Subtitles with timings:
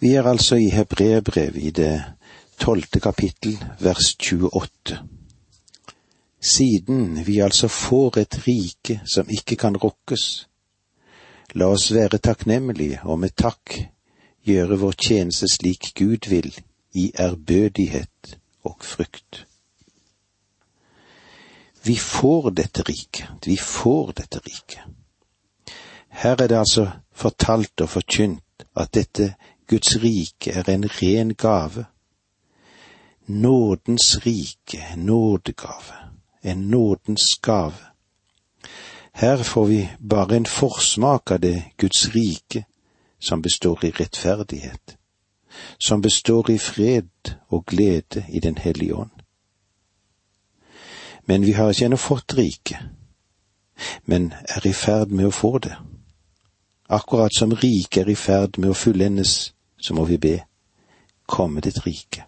[0.00, 2.04] Vi er altså i Hebreerbrevet i det
[2.60, 4.98] tolvte kapittel, vers 28.
[6.40, 10.46] Siden vi altså får et rike som ikke kan rokkes,
[11.54, 13.74] la oss være takknemlige og med takk
[14.46, 16.54] gjøre vår tjeneste slik Gud vil,
[16.94, 19.44] i ærbødighet og frykt.
[21.82, 24.82] Vi får dette riket, vi får dette riket.
[26.08, 29.34] Her er det altså fortalt og forkynt at dette
[29.68, 31.84] Guds rike er en ren gave.
[33.26, 35.94] Nådens rike, nådegave,
[36.42, 37.74] en nådens gave.
[39.12, 42.64] Her får vi bare en forsmak av det Guds rike
[43.20, 44.96] som består i rettferdighet,
[45.78, 49.10] som består i fred og glede i Den hellige ånd.
[51.24, 52.78] Men vi har ikke ennå fått riket,
[54.04, 55.76] men er i ferd med å få det.
[56.88, 60.34] Akkurat som riket er i ferd med å fullendes, så må vi be,
[61.26, 62.24] komme ditt rike.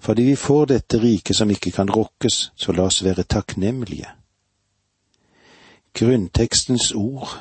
[0.00, 4.08] Fordi vi får dette riket som ikke kan rokkes, så la oss være takknemlige.
[5.98, 7.32] Grunntekstens ord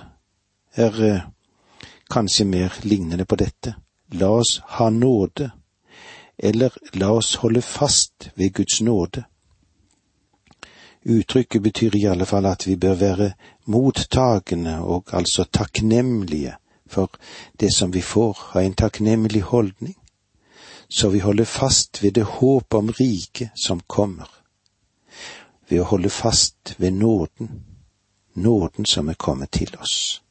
[0.73, 1.25] er eh,
[2.09, 3.75] kanskje mer lignende på dette.
[4.11, 5.52] La oss ha nåde,
[6.38, 9.25] eller la oss holde fast ved Guds nåde.
[11.07, 13.31] Uttrykket betyr i alle fall at vi bør være
[13.66, 16.57] mottagende og altså takknemlige
[16.89, 17.09] for
[17.59, 19.95] det som vi får, ha en takknemlig holdning,
[20.89, 24.29] så vi holder fast ved det håp om riket som kommer,
[25.69, 27.63] ved å holde fast ved nåden,
[28.33, 30.21] nåden som er kommet til oss.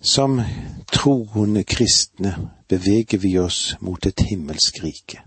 [0.00, 0.40] Som
[0.92, 5.20] troende kristne beveger vi oss mot et himmelsk rike.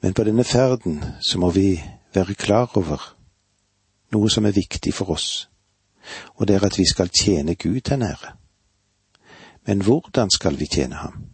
[0.00, 1.82] Men på denne ferden så må vi
[2.14, 3.02] være klar over
[4.14, 5.48] noe som er viktig for oss,
[6.34, 8.36] og det er at vi skal tjene Gud til ære.
[9.66, 11.24] Men hvordan skal vi tjene ham?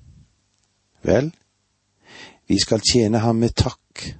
[1.03, 1.33] Vel,
[2.49, 4.17] vi skal tjene ham med takk.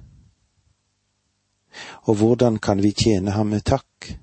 [2.01, 4.17] Og hvordan kan vi tjene ham med takk?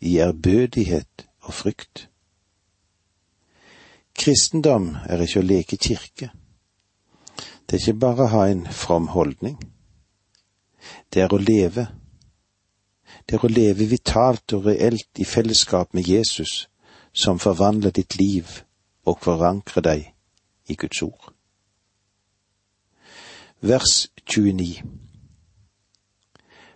[0.00, 2.08] I ærbødighet og frykt.
[4.16, 6.30] Kristendom er ikke å leke kirke.
[7.66, 9.56] Det er ikke bare å ha en from holdning.
[11.12, 11.88] Det er å leve.
[13.26, 16.68] Det er å leve vitalt og reelt i fellesskap med Jesus,
[17.12, 18.60] som forvandler ditt liv
[19.04, 20.04] og forankrer deg
[20.70, 21.32] i Guds ord.
[23.60, 24.82] Vers 29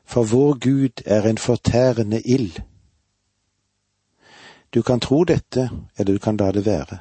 [0.05, 2.59] For vår Gud er en fortærende ild.
[4.75, 6.99] Du kan tro dette, eller du kan la det være,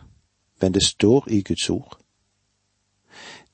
[0.61, 1.97] men det står i Guds ord.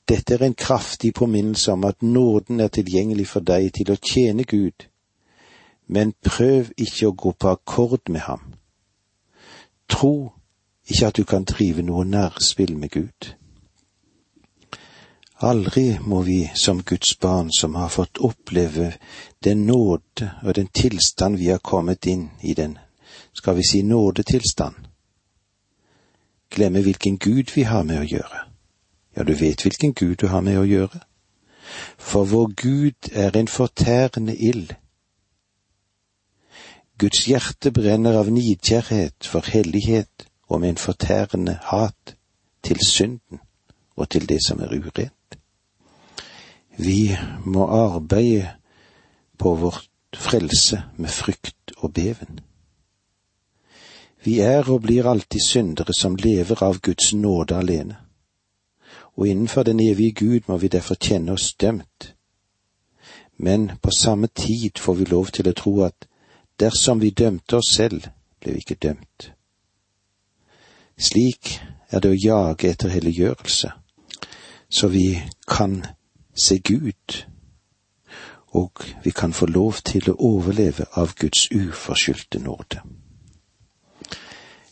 [0.08, 4.44] Dette er en kraftig påminnelse om at nåden er tilgjengelig for deg til å tjene
[4.44, 4.88] Gud,
[5.88, 8.53] men prøv ikke å gå på akkord med ham.
[9.90, 10.31] Tro
[10.90, 13.34] ikke at du kan drive noe nærspill med Gud.
[15.46, 18.94] Aldri må vi som Guds barn som har fått oppleve
[19.44, 22.78] den nåde og den tilstand vi har kommet inn i den,
[23.34, 24.75] skal vi si nådetilstand,
[26.50, 28.46] glemme hvilken Gud vi har med å gjøre.
[29.16, 31.03] Ja, du vet hvilken Gud du har med å gjøre.
[31.97, 34.73] For vår Gud er en fortærende ild.
[36.98, 42.16] Guds hjerte brenner av nidkjærhet for hellighet og med en fortærende hat
[42.64, 43.42] til synden
[43.96, 45.38] og til det som er urent.
[46.78, 48.56] Vi må arbeide
[49.38, 52.40] på vårt frelse med frykt og beven.
[54.24, 58.06] Vi er og blir alltid syndere som lever av Guds nåde alene
[59.16, 62.16] og innenfor den evige Gud må vi derfor kjenne oss dømt.
[63.38, 66.08] Men på samme tid får vi lov til å tro at
[66.60, 68.08] dersom vi dømte oss selv,
[68.40, 69.32] ble vi ikke dømt.
[70.98, 71.60] Slik
[71.92, 73.72] er det å jage etter helliggjørelse,
[74.70, 75.08] så vi
[75.48, 75.82] kan
[76.36, 77.26] se Gud,
[78.56, 82.82] og vi kan få lov til å overleve av Guds uforskyldte nåde.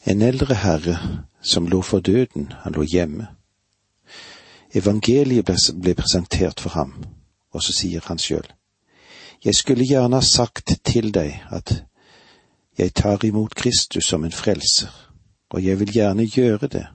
[0.05, 0.97] En eldre herre
[1.41, 3.27] som lå for døden, han lå hjemme
[4.73, 5.45] Evangeliet
[5.77, 6.93] ble presentert for ham,
[7.53, 8.47] og så sier han sjøl,
[9.45, 11.83] Jeg skulle gjerne ha sagt til deg at
[12.79, 14.91] jeg tar imot Kristus som en frelser,
[15.49, 16.85] og jeg vil gjerne gjøre det,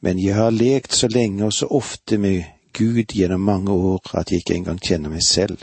[0.00, 4.30] men jeg har lekt så lenge og så ofte med Gud gjennom mange år at
[4.30, 5.58] jeg ikke engang kjenner meg selv.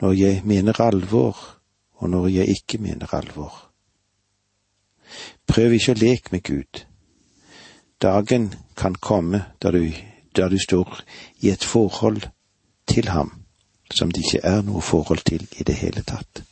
[0.00, 1.36] Når jeg mener alvor,
[1.94, 3.70] og når jeg ikke mener alvor.
[5.46, 6.84] Prøv ikke å leke med Gud
[8.02, 9.84] Dagen kan komme da du,
[10.36, 11.04] da du står
[11.40, 12.26] i et forhold
[12.90, 13.43] til ham
[13.92, 16.42] som det ikke er noe forhold til i det hele tatt.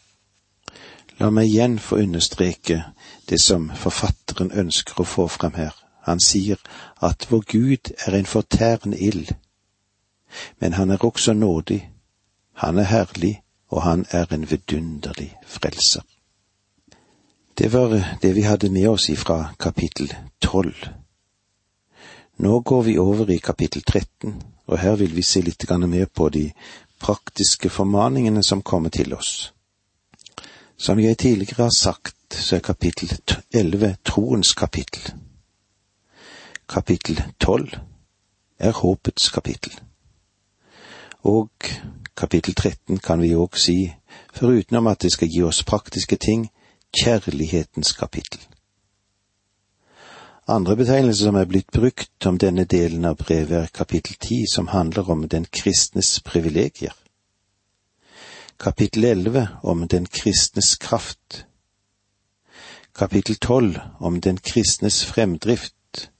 [1.18, 2.82] La meg igjen få understreke
[3.28, 5.74] det som forfatteren ønsker å få frem her.
[6.02, 6.58] Han sier
[7.00, 9.34] at vår Gud er en fortærende ild,
[10.58, 11.90] men han er også nådig,
[12.52, 16.02] han er herlig, og han er en vidunderlig frelser.
[17.58, 20.88] Det var det vi hadde med oss ifra kapittel tolv.
[22.36, 26.28] Nå går vi over i kapittel 13, og her vil vi se litt mer på
[26.28, 26.52] de
[27.02, 29.52] praktiske formaningene som kommer til oss.
[30.76, 33.18] Som jeg tidligere har sagt, så er kapittel
[33.54, 35.12] 11 troens kapittel.
[36.68, 37.68] Kapittel 12
[38.58, 39.80] er håpets kapittel.
[41.22, 41.50] Og
[42.16, 43.92] kapittel 13 kan vi òg si,
[44.34, 46.48] forutenom at det skal gi oss praktiske ting,
[46.96, 48.40] kjærlighetens kapittel.
[50.48, 54.68] Andre betegnelser som er blitt brukt om denne delen av brevet, er kapittel 10, som
[54.72, 56.96] handler om den kristnes privilegier.
[58.58, 61.46] Kapittel 11 om den kristnes kraft,
[62.94, 66.10] kapittel 12 om den kristnes fremdrift.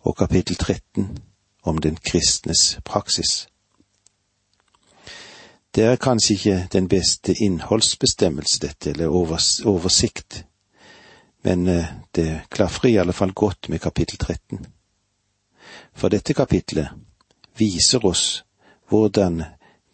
[0.00, 1.18] Og kapittel 13
[1.62, 3.48] om den kristnes praksis.
[5.74, 9.08] Det er kanskje ikke den beste innholdsbestemmelse, dette, eller
[9.64, 10.44] oversikt,
[11.44, 14.66] men eh, det klafrer i alle fall godt med kapittel 13.
[15.94, 16.88] For dette kapitlet
[17.58, 18.44] viser oss
[18.88, 19.42] hvordan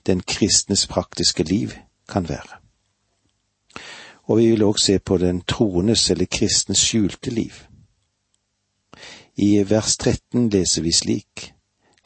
[0.07, 1.75] den kristnes praktiske liv
[2.09, 2.61] kan være.
[4.31, 7.55] Og vi vil òg se på den troendes eller kristnes skjulte liv.
[9.37, 11.51] I vers 13 leser vi slik,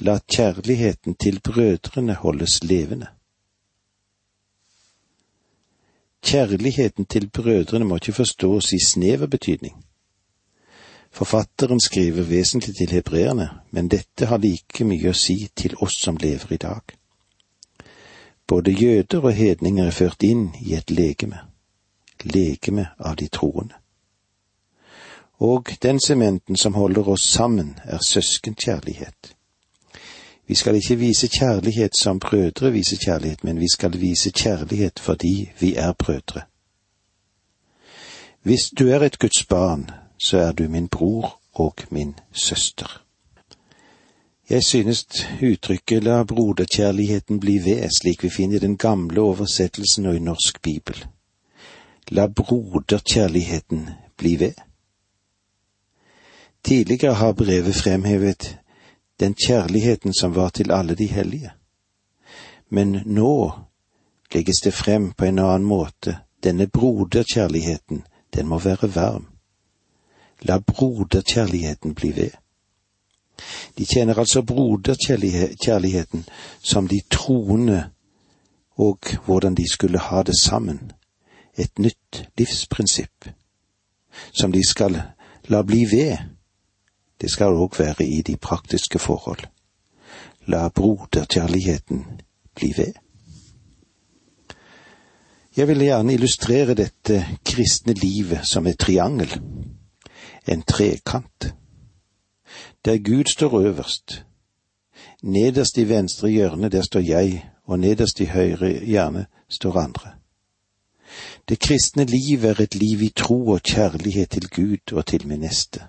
[0.01, 3.14] La kjærligheten til brødrene holdes levende.
[6.25, 9.85] Kjærligheten til brødrene må ikke forstås i snever betydning.
[11.11, 16.17] Forfatteren skriver vesentlig til hebreerne, men dette har like mye å si til oss som
[16.17, 16.97] lever i dag.
[18.47, 21.45] Både jøder og hedninger er ført inn i et legeme,
[22.25, 23.77] legeme av de troende.
[25.39, 29.35] Og den sementen som holder oss sammen, er søskenkjærlighet.
[30.47, 35.51] Vi skal ikke vise kjærlighet som brødre viser kjærlighet, men vi skal vise kjærlighet fordi
[35.61, 36.41] vi er brødre.
[38.43, 43.05] Hvis du er et Guds barn, så er du min bror og min søster.
[44.51, 45.07] Jeg synes
[45.43, 50.63] uttrykket la broderkjærligheten bli ved, slik vi finner i den gamle oversettelsen og i norsk
[50.63, 51.07] bibel.
[52.09, 54.53] La broderkjærligheten bli ved.
[56.65, 58.59] Tidligere har brevet fremhevet
[59.21, 61.51] den kjærligheten som var til alle de hellige.
[62.69, 63.53] Men nå
[64.35, 66.19] legges det frem på en annen måte.
[66.45, 68.03] Denne broderkjærligheten,
[68.35, 69.27] den må være varm.
[70.43, 72.31] La broderkjærligheten bli ved.
[73.79, 76.25] De tjener altså broderkjærligheten
[76.63, 77.91] som de troende
[78.77, 80.93] og hvordan de skulle ha det sammen,
[81.59, 83.29] et nytt livsprinsipp,
[84.33, 85.03] som de skal
[85.49, 86.17] la bli ved.
[87.21, 89.47] Det skal òg være i de praktiske forhold.
[90.47, 92.05] La broderkjærligheten
[92.55, 92.93] bli ved.
[95.57, 99.41] Jeg vil gjerne illustrere dette kristne livet som et triangel,
[100.49, 101.55] en trekant
[102.85, 104.25] der Gud står øverst.
[105.23, 110.11] Nederst i venstre hjørne der står jeg, og nederst i høyre hjørne står andre.
[111.49, 115.41] Det kristne liv er et liv i tro og kjærlighet til Gud og til min
[115.41, 115.81] neste.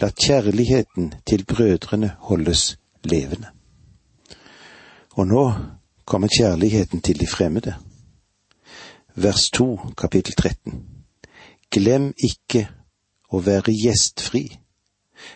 [0.00, 3.46] La kjærligheten til brødrene holdes levende.
[5.10, 5.52] Og nå
[6.04, 7.74] kommer kjærligheten til de fremmede.
[9.14, 10.86] Vers to, kapittel 13.
[11.70, 12.68] Glem ikke
[13.32, 14.44] å være gjestfri,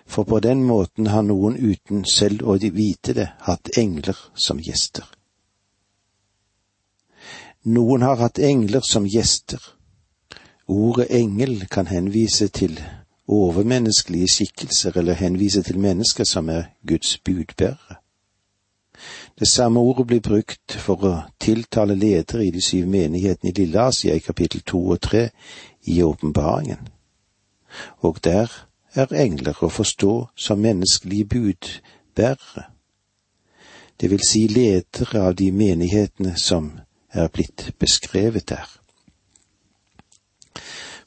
[0.07, 5.03] for på den måten har noen uten selv å vite det hatt engler som gjester.
[7.65, 9.59] Noen har hatt engler som gjester.
[10.69, 12.79] Ordet engel kan henvise til
[13.33, 17.99] overmenneskelige skikkelser eller henvise til mennesker som er Guds budbærere.
[19.39, 23.81] Det samme ordet blir brukt for å tiltale ledere i de syv menighetene i Lille
[23.81, 25.31] Asia i kapittel to og tre
[25.87, 26.93] i åpenbaringen
[27.99, 32.67] og der er engler å forstå som menneskelige budbærere,
[34.01, 36.73] det vil si ledere av de menighetene som
[37.13, 38.69] er blitt beskrevet der.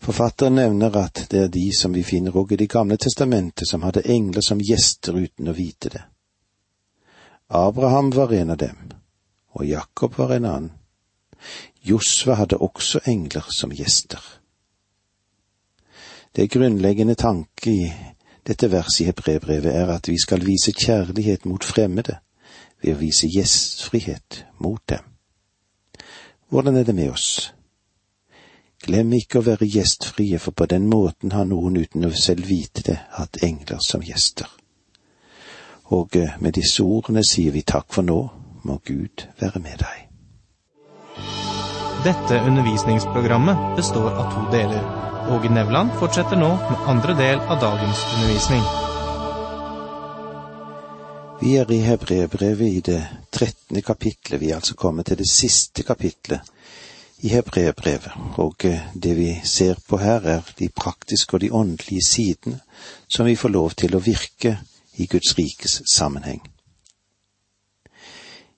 [0.06, 3.82] Forfatteren nevner at det er de som vi finner òg i Det gamle testamentet, som
[3.82, 6.02] hadde engler som gjester uten å vite det.
[7.50, 8.92] Abraham var en av dem,
[9.58, 10.72] og Jakob var en annen.
[11.82, 14.22] Josva hadde også engler som gjester.
[16.36, 17.90] Det grunnleggende tanke i
[18.46, 22.20] dette verset i Hebrebrevet er at vi skal vise kjærlighet mot fremmede
[22.84, 25.02] ved å vise gjestfrihet mot dem.
[26.54, 27.55] Hvordan er det med oss?
[28.86, 32.84] Glem ikke å være gjestfrie, for på den måten har noen uten å selv vite
[32.86, 34.46] det hatt engler som gjester.
[35.98, 38.20] Og eh, med disse ordene sier vi takk for nå,
[38.65, 40.04] må Gud være med deg.
[42.06, 44.86] Dette undervisningsprogrammet består av to deler.
[45.34, 48.65] Åge Nevland fortsetter nå med andre del av dagens undervisning.
[51.42, 53.01] Vi er i Hebreerbrevet i det
[53.34, 54.38] trettende kapitlet.
[54.42, 56.54] Vi er altså kommet til det siste kapitlet
[57.25, 58.12] i Hebreerbrevet.
[58.38, 62.60] Og eh, det vi ser på her, er de praktiske og de åndelige sidene
[63.08, 64.60] som vi får lov til å virke
[65.01, 66.44] i Guds rikes sammenheng.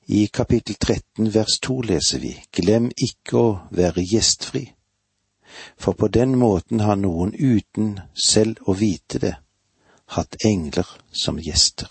[0.08, 4.66] I kapittel 13 vers 2 leser vi Glem ikke å være gjestfri,
[5.80, 9.34] for på den måten har noen uten selv å vite det,
[10.16, 11.88] hatt engler som gjester.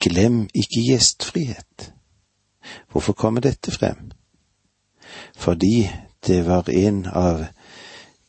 [0.00, 1.92] Glem ikke gjestfrihet.
[2.92, 4.12] Hvorfor kommer dette frem?
[5.36, 5.90] Fordi
[6.26, 7.44] det var en av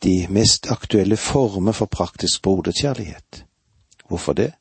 [0.04, 3.46] de mest aktuelle former for praktisk broderkjærlighet.
[4.08, 4.52] Hvorfor det?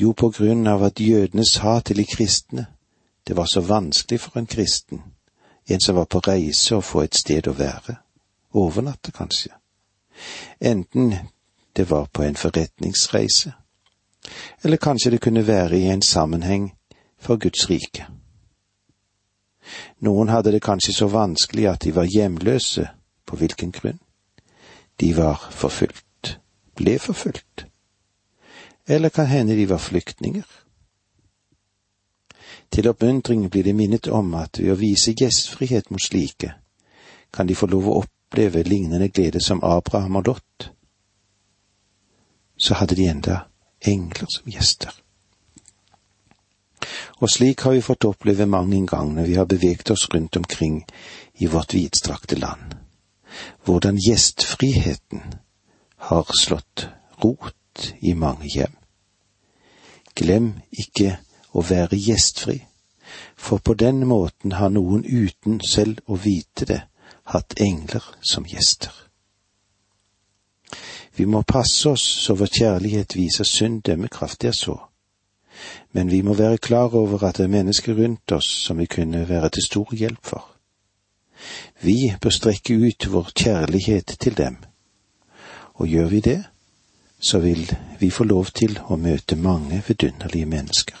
[0.00, 2.66] Jo, på grunn av at jødenes hat til de kristne
[3.26, 5.02] det var så vanskelig for en kristen,
[5.66, 7.96] en som var på reise, å få et sted å være,
[8.52, 9.48] overnatte kanskje,
[10.60, 11.14] enten
[11.76, 13.54] det var på en forretningsreise,
[14.62, 16.74] eller kanskje det kunne være i en sammenheng
[17.18, 18.06] for Guds rike.
[19.98, 22.88] Noen hadde det kanskje så vanskelig at de var hjemløse,
[23.24, 23.98] på hvilken grunn?
[25.00, 26.38] De var forfulgt,
[26.76, 27.66] ble forfulgt.
[28.86, 30.44] Eller kan hende de var flyktninger.
[32.70, 36.52] Til oppmuntring blir de minnet om at ved å vise gjestfrihet mot slike,
[37.32, 40.70] kan de få lov å oppleve lignende glede som Abraham og Lot.
[42.56, 43.40] Så hadde de enda
[43.80, 45.03] engler som gjester.
[47.20, 50.84] Og slik har vi fått oppleve mange ganger når vi har beveget oss rundt omkring
[51.38, 52.74] i vårt vidstrakte land,
[53.64, 55.22] hvordan gjestfriheten
[55.96, 56.88] har slått
[57.24, 58.76] rot i mange hjem.
[60.14, 61.16] Glem ikke
[61.52, 62.60] å være gjestfri,
[63.36, 66.82] for på den måten har noen uten selv å vite det,
[67.24, 68.92] hatt engler som gjester.
[71.16, 74.76] Vi må passe oss så vår kjærlighet viser sunn dømmekraft, det er så
[75.92, 79.28] men vi må være klar over at det er mennesker rundt oss som vi kunne
[79.28, 80.48] være til stor hjelp for.
[81.82, 84.56] Vi bør strekke ut vår kjærlighet til dem,
[85.74, 86.44] og gjør vi det,
[87.20, 90.98] så vil vi få lov til å møte mange vidunderlige mennesker.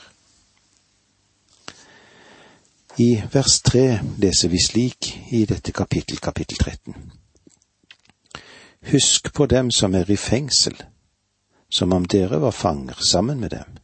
[2.98, 6.94] I vers tre leser vi slik i dette kapittel, kapittel 13.
[8.92, 10.76] Husk på dem som er i fengsel,
[11.70, 13.83] som om dere var fanger sammen med dem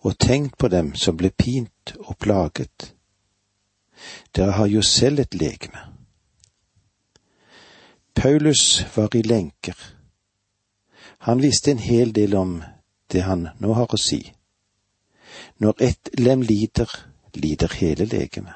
[0.00, 2.94] og tenkt på dem som ble pint og plaget.
[4.36, 5.78] Dere har jo selv et legeme.
[8.14, 9.76] Paulus var i lenker.
[11.18, 12.62] Han visste en hel del om
[13.12, 14.22] det han nå har å si.
[15.58, 16.88] Når ett lem lider,
[17.34, 18.54] lider hele legemet.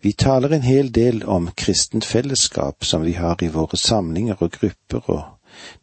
[0.00, 4.52] Vi taler en hel del om kristent fellesskap som vi har i våre samlinger og
[4.58, 5.22] grupper og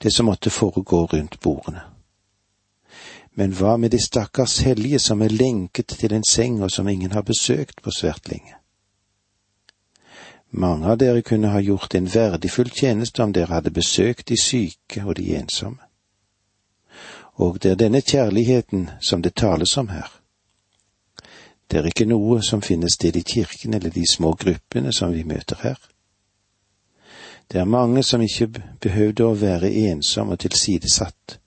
[0.04, 1.90] det som måtte foregå rundt bordene.
[3.35, 7.11] Men hva med de stakkars hellige som er lenket til en seng og som ingen
[7.11, 8.55] har besøkt på svært lenge?
[10.51, 15.05] Mange av dere kunne ha gjort en verdifull tjeneste om dere hadde besøkt de syke
[15.05, 15.79] og de ensomme.
[17.39, 20.11] Og det er denne kjærligheten som det tales om her.
[21.71, 25.23] Det er ikke noe som finner sted i kirken eller de små gruppene som vi
[25.23, 25.79] møter her.
[27.51, 28.50] Det er mange som ikke
[28.81, 31.39] behøvde å være ensomme og tilsidesatt,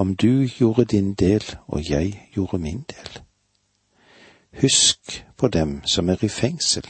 [0.00, 3.18] om du gjorde din del og jeg gjorde min del.
[4.60, 6.86] Husk på dem som er i fengsel,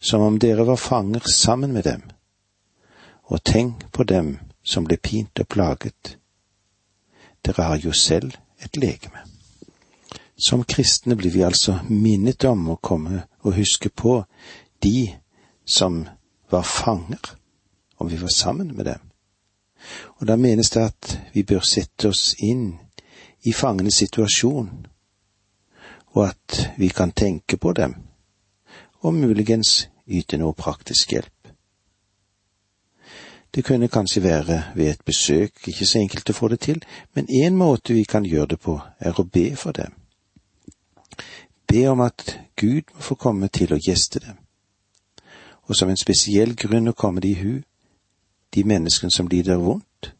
[0.00, 2.02] som om dere var fanger sammen med dem,
[3.24, 6.18] og tenk på dem som ble pint og plaget.
[7.46, 9.22] Dere har jo selv et legeme.
[10.36, 14.24] Som kristne blir vi altså minnet om å komme og huske på
[14.82, 15.14] de
[15.64, 16.08] som
[16.50, 17.36] var fanger,
[17.98, 19.13] om vi var sammen med dem
[20.20, 22.72] og da menes det at vi bør sette oss inn
[23.44, 24.86] i fangenes situasjon,
[26.14, 27.94] og at vi kan tenke på dem,
[29.02, 31.30] og muligens yte noe praktisk hjelp.
[33.54, 36.80] Det kunne kanskje være ved et besøk, ikke så enkelt å få det til,
[37.14, 39.92] men en måte vi kan gjøre det på, er å be for dem.
[41.70, 44.40] Be om at Gud må få komme til å gjeste dem,
[45.68, 47.62] og som en spesiell grunn å komme det i hu,
[48.54, 50.12] de menneskene som lider vondt.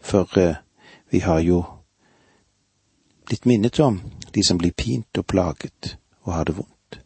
[0.00, 0.56] For eh,
[1.10, 1.62] vi har jo
[3.26, 4.00] blitt minnet om
[4.34, 7.00] de som blir pint og plaget og har det vondt.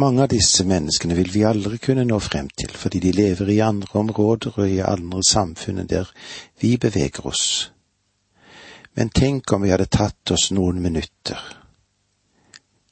[0.00, 3.60] Mange av disse menneskene vil vi aldri kunne nå frem til, fordi de lever i
[3.60, 6.10] andre områder og i andre samfunn enn der
[6.62, 7.72] vi beveger oss.
[8.96, 11.38] Men tenk om vi hadde tatt oss noen minutter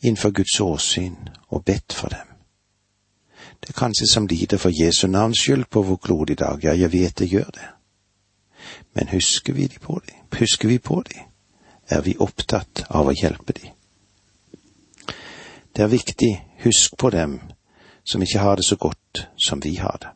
[0.03, 1.17] innenfor Guds åsyn
[1.49, 2.27] og bedt for dem.
[3.61, 6.75] Det er kanskje som lider for Jesu navns skyld på vår klode i dag, ja,
[6.75, 7.69] jeg vet det gjør det.
[8.95, 10.17] Men husker vi på dem?
[10.38, 11.25] Husker vi på dem?
[11.88, 13.73] Er vi opptatt av å hjelpe dem?
[15.77, 16.33] Det er viktig,
[16.65, 17.41] husk på dem
[18.05, 20.09] som ikke har det så godt som vi har det.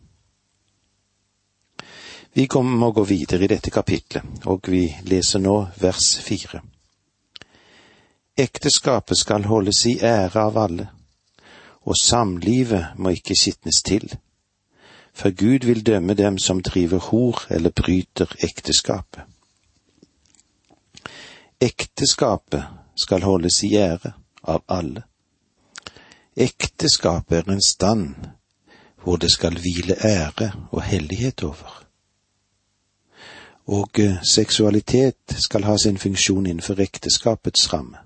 [2.33, 6.63] Vi kommer å gå videre i dette kapitlet, og vi leser nå vers fire.
[8.39, 10.87] Ekteskapet skal holdes i ære av alle,
[11.85, 14.19] og samlivet må ikke skitnes til,
[15.15, 19.23] for Gud vil dømme dem som driver hor eller bryter ekteskapet.
[21.61, 22.65] Ekteskapet
[22.97, 24.12] skal holdes i ære
[24.43, 25.03] av alle.
[26.37, 28.15] Ekteskapet er en stand
[29.03, 31.83] hvor det skal hvile ære og hellighet over
[33.67, 37.97] og eh, seksualitet skal ha sin funksjon innenfor ekteskapets ramme.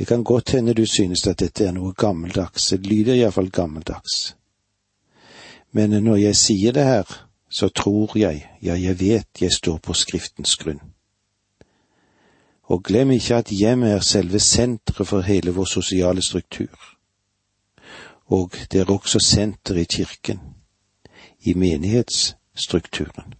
[0.00, 4.36] Det kan godt hende du synes at dette er noe gammeldags, det lyder iallfall gammeldags.
[5.76, 9.92] Men når jeg sier det her, så tror jeg, ja, jeg vet jeg står på
[9.92, 10.80] Skriftens grunn.
[12.64, 16.96] Og glem ikke at hjemmet er selve senteret for hele vår sosiale struktur.
[18.26, 20.40] Og det er også senter i kirken,
[21.44, 23.34] i menighetsstrukturen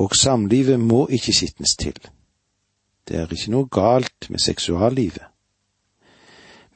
[0.00, 1.96] og samlivet må ikke skitnes til.
[3.08, 5.24] Det er ikke noe galt med seksuallivet,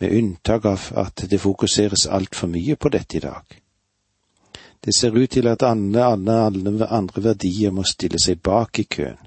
[0.01, 3.61] med unntak av at det fokuseres altfor mye på dette i dag.
[4.85, 8.85] Det ser ut til at alle, alle, alle andre verdier må stille seg bak i
[8.85, 9.21] køen.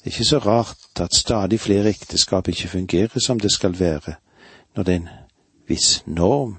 [0.00, 4.14] Det er ikke så rart at stadig flere ekteskap ikke fungerer som det skal være,
[4.76, 5.08] når det er en
[5.68, 6.56] viss norm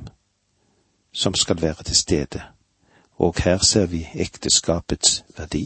[1.13, 2.41] som skal være til stede,
[3.17, 5.65] og her ser vi ekteskapets verdi.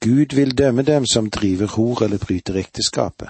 [0.00, 3.28] Gud vil dømme dem som driver hor eller bryter ekteskapet.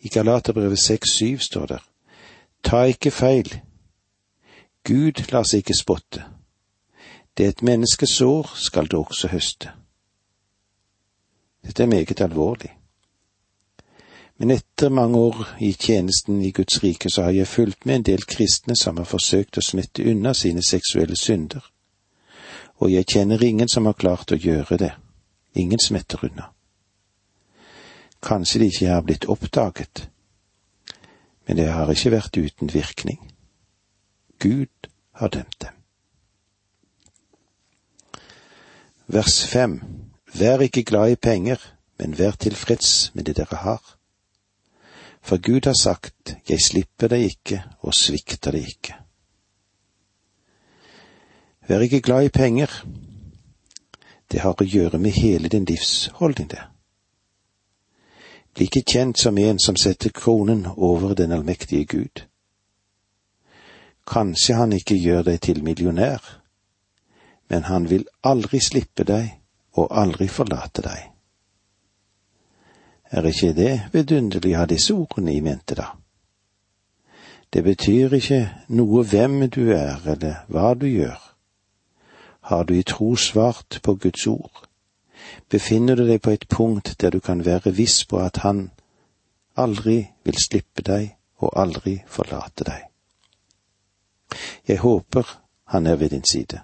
[0.00, 1.78] I Galaterbrevet 6,7 står det,
[2.64, 3.60] Ta ikke feil,
[4.84, 6.24] Gud lar seg ikke spotte.
[7.38, 9.70] Det et menneske sår skal det også høste.
[11.66, 12.74] Dette er meget alvorlig.
[14.38, 18.02] Men etter mange år i tjenesten i Guds rike så har jeg fulgt med en
[18.02, 21.62] del kristne som har forsøkt å smette unna sine seksuelle synder
[22.78, 24.92] og jeg kjenner ingen som har klart å gjøre det,
[25.54, 26.50] ingen smetter unna.
[28.22, 30.08] Kanskje de ikke har blitt oppdaget,
[31.46, 33.18] men det har ikke vært uten virkning.
[34.38, 35.74] Gud har dømt dem.
[39.08, 39.80] Vers fem
[40.34, 41.56] Vær ikke glad i penger,
[41.98, 43.80] men vær tilfreds med det dere har.
[45.22, 49.07] For Gud har sagt, Jeg slipper deg ikke og svikter deg ikke.
[51.68, 52.84] Vær ikke glad i penger.
[54.32, 56.62] Det har å gjøre med hele din livsholdning, det.
[58.56, 62.24] Bli ikke kjent som en som setter kronen over den allmektige Gud.
[64.08, 66.24] Kanskje han ikke gjør deg til millionær,
[67.52, 69.28] men han vil aldri slippe deg
[69.76, 71.04] og aldri forlate deg.
[73.12, 75.92] Er ikke det vidunderlig ha disse ordene i mente, da?
[77.52, 78.42] Det betyr ikke
[78.76, 81.27] noe hvem du er eller hva du gjør
[82.48, 84.68] har du i tro svart på Guds ord?
[85.50, 88.70] Befinner du deg på et punkt der du kan være viss på at Han
[89.56, 91.10] aldri vil slippe deg
[91.44, 92.86] og aldri forlate deg?
[94.68, 95.28] Jeg håper
[95.64, 96.60] Han er ved din side.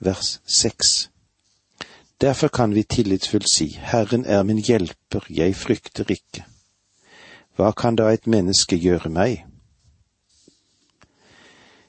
[0.00, 1.10] Vers seks.
[2.20, 6.44] Derfor kan vi tillitsfullt si, Herren er min hjelper, jeg frykter ikke.
[7.56, 9.46] Hva kan da et menneske gjøre meg?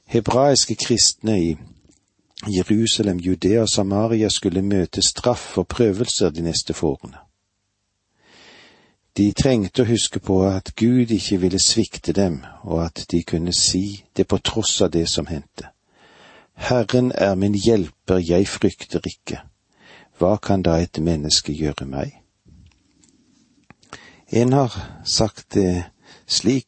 [0.05, 1.57] Hebraiske kristne i
[2.47, 7.17] Jerusalem, Judea og Samaria skulle møte straff og prøvelser de neste få årene.
[9.17, 13.53] De trengte å huske på at Gud ikke ville svikte dem, og at de kunne
[13.53, 15.69] si det på tross av det som hendte.
[16.53, 19.43] Herren er min hjelper, jeg frykter ikke.
[20.17, 22.19] Hva kan da et menneske gjøre meg?
[24.33, 24.73] En har
[25.05, 25.83] sagt det
[26.27, 26.67] slik,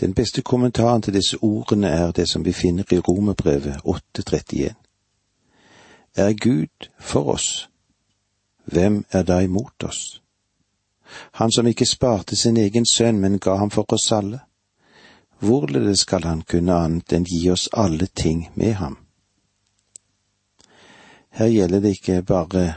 [0.00, 4.83] den beste kommentaren til disse ordene er det som vi finner i Romerbrevet 831.
[6.16, 7.68] Er Gud for oss,
[8.64, 10.22] hvem er da imot oss?
[11.32, 14.40] Han som ikke sparte sin egen sønn, men ga ham for oss alle.
[15.38, 18.96] Hvorledes skal han kunne annet enn gi oss alle ting med ham?
[21.30, 22.74] Her gjelder det ikke bare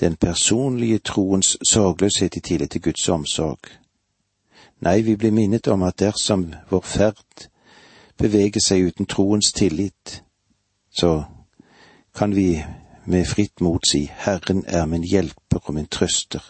[0.00, 3.58] den personlige troens sorgløshet i tillit til Guds omsorg.
[4.80, 7.48] Nei, vi blir minnet om at dersom vår ferd
[8.18, 10.22] beveger seg uten troens tillit,
[11.00, 11.24] så
[12.16, 12.64] kan vi
[13.04, 16.42] med fritt mot si Herren er min hjelper og min trøster.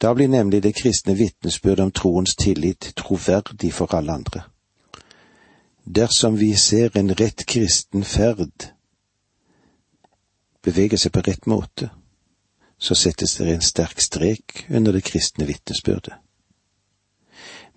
[0.00, 4.42] Da blir nemlig det kristne vitnesbyrd om troens tillit troverdig for alle andre.
[5.84, 8.72] Dersom vi ser en rett kristen ferd
[10.62, 11.90] bevege seg på rett måte,
[12.78, 16.16] så settes det en sterk strek under det kristne vitnesbyrdet.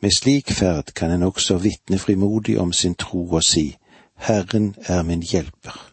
[0.01, 3.77] Med slik ferd kan en også vitne frimodig om sin tro og si
[4.15, 5.88] Herren er min hjelper.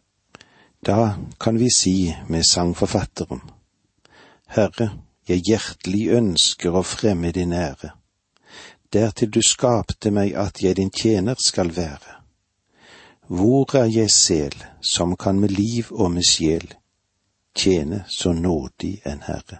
[0.87, 3.41] Da kan vi si med sangforfatteren
[4.47, 4.91] Herre,
[5.27, 7.89] jeg hjertelig ønsker å fremme din ære,
[8.95, 12.13] dertil du skapte meg at jeg din tjener skal være.
[13.27, 16.69] Hvor er jeg sel, som kan med liv og med sjel
[17.59, 19.59] tjene så nådig en Herre?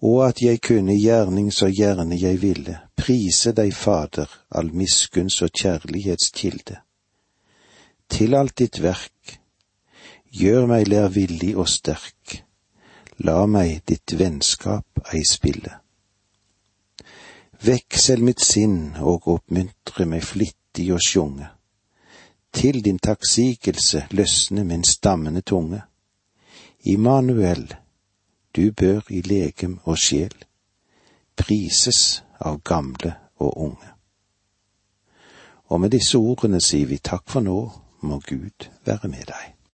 [0.00, 5.52] Og at jeg kunne gjerning så gjerne jeg ville, prise deg, Fader, all miskunns og
[5.52, 6.80] kjærlighets kilde.
[8.08, 9.36] Til alt ditt verk,
[10.30, 12.42] gjør meg lærvillig og sterk,
[13.18, 15.78] la meg ditt vennskap ei spille.
[17.64, 21.48] Veksel mitt sinn og oppmuntre meg flittig og sjunge.
[22.54, 25.82] Til din takksigelse løsne min stammende tunge.
[26.84, 27.66] Immanuel,
[28.56, 30.34] du bør i legem og sjel
[31.38, 33.92] prises av gamle og unge.
[35.68, 37.58] Og med disse ordene sier vi takk for nå,
[38.02, 39.57] må Gud være med deg.